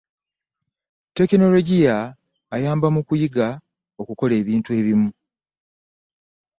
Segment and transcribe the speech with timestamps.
[1.17, 1.97] tekinologiya
[2.55, 3.47] ayamba mu kuyiga
[4.01, 5.09] okukola ebintu ebimu.